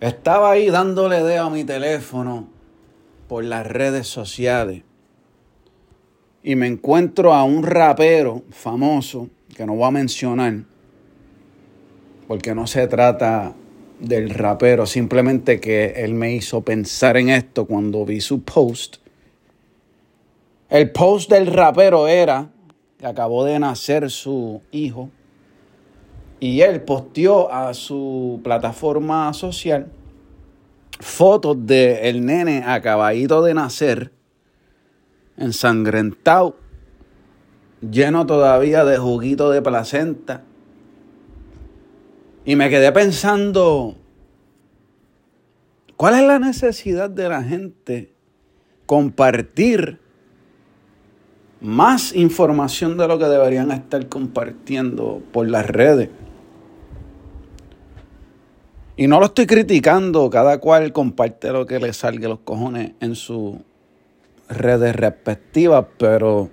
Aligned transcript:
Estaba 0.00 0.50
ahí 0.50 0.68
dándole 0.68 1.22
dedo 1.22 1.44
a 1.44 1.50
mi 1.50 1.64
teléfono 1.64 2.48
por 3.28 3.44
las 3.44 3.66
redes 3.66 4.06
sociales 4.06 4.82
y 6.42 6.54
me 6.54 6.66
encuentro 6.66 7.32
a 7.32 7.44
un 7.44 7.62
rapero 7.62 8.42
famoso 8.50 9.30
que 9.56 9.64
no 9.64 9.74
voy 9.74 9.88
a 9.88 9.90
mencionar 9.90 10.64
porque 12.28 12.54
no 12.54 12.66
se 12.66 12.86
trata 12.88 13.54
del 13.98 14.30
rapero, 14.30 14.84
simplemente 14.84 15.60
que 15.60 15.94
él 15.96 16.12
me 16.12 16.34
hizo 16.34 16.60
pensar 16.60 17.16
en 17.16 17.30
esto 17.30 17.66
cuando 17.66 18.04
vi 18.04 18.20
su 18.20 18.42
post. 18.42 18.96
El 20.68 20.90
post 20.90 21.30
del 21.30 21.46
rapero 21.46 22.06
era 22.06 22.50
que 22.98 23.06
acabó 23.06 23.44
de 23.44 23.58
nacer 23.58 24.10
su 24.10 24.60
hijo 24.72 25.10
y 26.40 26.60
él 26.60 26.82
posteó 26.82 27.52
a 27.52 27.72
su 27.74 28.40
plataforma 28.42 29.32
social 29.32 29.90
fotos 31.00 31.66
del 31.66 31.98
el 31.98 32.26
nene 32.26 32.62
acabadito 32.64 33.42
de 33.42 33.54
nacer, 33.54 34.12
ensangrentado, 35.36 36.56
lleno 37.80 38.26
todavía 38.26 38.84
de 38.84 38.96
juguito 38.96 39.50
de 39.50 39.62
placenta. 39.62 40.42
Y 42.44 42.56
me 42.56 42.70
quedé 42.70 42.92
pensando, 42.92 43.96
¿cuál 45.96 46.14
es 46.14 46.22
la 46.22 46.38
necesidad 46.38 47.10
de 47.10 47.28
la 47.28 47.42
gente 47.42 48.12
compartir 48.86 50.00
más 51.60 52.14
información 52.14 52.96
de 52.96 53.08
lo 53.08 53.18
que 53.18 53.24
deberían 53.24 53.72
estar 53.72 54.08
compartiendo 54.08 55.20
por 55.32 55.48
las 55.48 55.66
redes? 55.66 56.10
Y 58.98 59.08
no 59.08 59.20
lo 59.20 59.26
estoy 59.26 59.46
criticando, 59.46 60.30
cada 60.30 60.58
cual 60.58 60.90
comparte 60.92 61.52
lo 61.52 61.66
que 61.66 61.78
le 61.78 61.92
salga 61.92 62.30
los 62.30 62.38
cojones 62.38 62.92
en 63.00 63.14
sus 63.14 63.56
redes 64.48 64.96
respectivas, 64.96 65.84
pero 65.98 66.48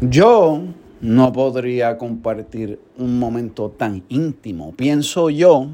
yo 0.00 0.62
no 1.00 1.32
podría 1.32 1.96
compartir 1.98 2.80
un 2.96 3.16
momento 3.18 3.70
tan 3.70 4.02
íntimo. 4.08 4.74
Pienso 4.74 5.30
yo 5.30 5.68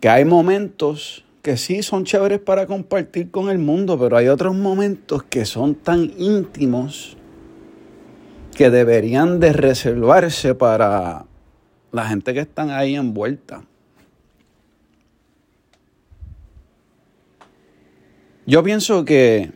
que 0.00 0.08
hay 0.08 0.24
momentos 0.24 1.24
que 1.42 1.56
sí 1.56 1.84
son 1.84 2.04
chéveres 2.04 2.40
para 2.40 2.66
compartir 2.66 3.30
con 3.30 3.50
el 3.50 3.58
mundo, 3.58 3.96
pero 3.96 4.16
hay 4.16 4.26
otros 4.26 4.56
momentos 4.56 5.22
que 5.22 5.44
son 5.44 5.76
tan 5.76 6.10
íntimos 6.18 7.16
que 8.56 8.68
deberían 8.68 9.38
de 9.38 9.52
reservarse 9.52 10.56
para 10.56 11.26
la 11.92 12.06
gente 12.06 12.34
que 12.34 12.40
están 12.40 12.70
ahí 12.70 12.96
envuelta. 12.96 13.64
Yo 18.46 18.62
pienso 18.64 19.04
que 19.04 19.52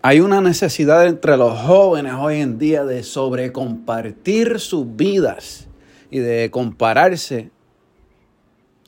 hay 0.00 0.20
una 0.20 0.40
necesidad 0.40 1.06
entre 1.06 1.36
los 1.36 1.58
jóvenes 1.58 2.14
hoy 2.18 2.40
en 2.40 2.58
día 2.58 2.84
de 2.84 3.02
sobrecompartir 3.02 4.60
sus 4.60 4.96
vidas 4.96 5.68
y 6.10 6.20
de 6.20 6.50
compararse, 6.50 7.50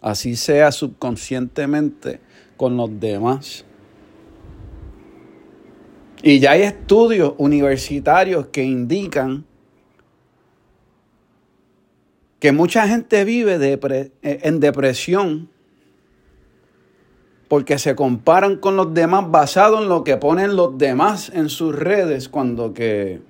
así 0.01 0.37
sea 0.37 0.73
subconscientemente, 0.73 2.21
con 2.57 2.77
los 2.77 2.99
demás. 2.99 3.65
Y 6.23 6.39
ya 6.39 6.53
hay 6.53 6.62
estudios 6.62 7.34
universitarios 7.39 8.47
que 8.47 8.62
indican 8.62 9.45
que 12.41 12.53
mucha 12.53 12.89
gente 12.89 13.25
vive 13.25 13.59
eh, 13.63 14.11
en 14.23 14.61
depresión 14.61 15.51
porque 17.49 17.79
se 17.79 17.95
comparan 17.95 18.57
con 18.57 18.77
los 18.77 18.95
demás 18.95 19.31
basado 19.31 19.83
en 19.83 19.89
lo 19.89 20.05
que 20.05 20.17
ponen 20.17 20.57
los 20.57 20.79
demás 20.79 21.31
en 21.34 21.49
sus 21.49 21.75
redes, 21.75 22.29
cuando 22.29 22.73
que 22.73 23.21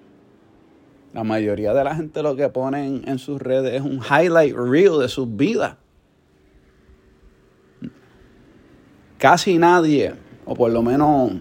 la 1.13 1.25
mayoría 1.25 1.75
de 1.75 1.83
la 1.83 1.95
gente 1.97 2.23
lo 2.23 2.37
que 2.37 2.49
ponen 2.51 3.03
en 3.07 3.19
sus 3.19 3.41
redes 3.41 3.75
es 3.75 3.81
un 3.81 3.99
highlight 3.99 4.55
reel 4.55 5.01
de 5.01 5.09
sus 5.09 5.37
vidas. 5.37 5.77
Casi 9.19 9.59
nadie, 9.59 10.15
o 10.45 10.55
por 10.55 10.71
lo 10.71 10.83
menos 10.83 11.33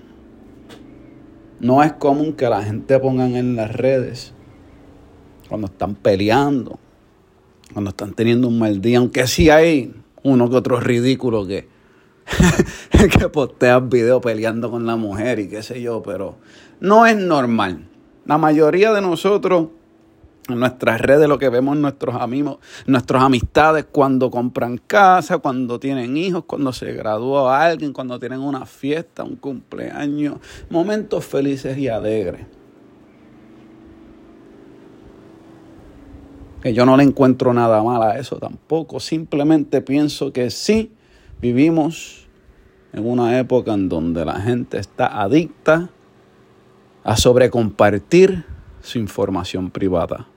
no 1.59 1.83
es 1.83 1.93
común 1.93 2.33
que 2.33 2.47
la 2.49 2.63
gente 2.63 2.97
pongan 2.97 3.35
en 3.35 3.55
las 3.57 3.73
redes 3.73 4.33
cuando 5.49 5.67
están 5.67 5.95
peleando, 5.95 6.79
cuando 7.73 7.89
están 7.89 8.13
teniendo 8.13 8.47
un 8.47 8.59
mal 8.59 8.81
día, 8.81 8.97
aunque 8.97 9.27
sí 9.27 9.49
hay 9.49 9.93
uno 10.23 10.49
que 10.49 10.55
otro 10.55 10.79
ridículo 10.79 11.47
que, 11.47 11.67
que 13.19 13.29
postean 13.29 13.89
videos 13.89 14.21
peleando 14.21 14.69
con 14.71 14.85
la 14.85 14.95
mujer 14.95 15.39
y 15.39 15.47
qué 15.47 15.63
sé 15.63 15.81
yo, 15.81 16.01
pero 16.01 16.37
no 16.79 17.05
es 17.05 17.17
normal. 17.17 17.87
La 18.25 18.37
mayoría 18.37 18.93
de 18.93 19.01
nosotros 19.01 19.67
en 20.47 20.59
nuestras 20.59 20.99
redes 20.99 21.27
lo 21.27 21.37
que 21.37 21.49
vemos 21.49 21.77
nuestros 21.77 22.15
amigos, 22.15 22.57
nuestras 22.85 23.23
amistades 23.23 23.85
cuando 23.91 24.31
compran 24.31 24.77
casa, 24.77 25.37
cuando 25.37 25.79
tienen 25.79 26.17
hijos, 26.17 26.43
cuando 26.45 26.73
se 26.73 26.91
gradúa 26.93 27.63
alguien, 27.63 27.93
cuando 27.93 28.19
tienen 28.19 28.39
una 28.39 28.65
fiesta, 28.65 29.23
un 29.23 29.35
cumpleaños, 29.35 30.37
momentos 30.69 31.25
felices 31.25 31.77
y 31.77 31.87
alegres. 31.87 32.58
Que 36.61 36.73
yo 36.73 36.85
no 36.85 36.97
le 36.97 37.03
encuentro 37.03 37.53
nada 37.53 37.83
mal 37.83 38.01
a 38.03 38.17
eso 38.19 38.37
tampoco. 38.37 38.99
Simplemente 38.99 39.81
pienso 39.81 40.33
que 40.33 40.49
sí 40.49 40.91
vivimos 41.41 42.27
en 42.93 43.05
una 43.07 43.37
época 43.39 43.73
en 43.73 43.89
donde 43.89 44.25
la 44.25 44.39
gente 44.41 44.77
está 44.77 45.21
adicta 45.21 45.89
a 47.03 47.15
sobrecompartir 47.15 48.45
su 48.81 48.99
información 48.99 49.69
privada. 49.69 50.27